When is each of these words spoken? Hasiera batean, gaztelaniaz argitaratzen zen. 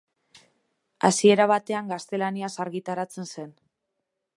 Hasiera 1.09 1.47
batean, 1.53 1.93
gaztelaniaz 1.95 2.53
argitaratzen 2.67 3.31
zen. 3.33 3.55